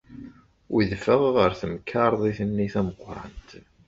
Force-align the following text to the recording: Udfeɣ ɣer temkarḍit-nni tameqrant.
Udfeɣ 0.75 1.21
ɣer 1.35 1.51
temkarḍit-nni 1.59 2.67
tameqrant. 2.73 3.49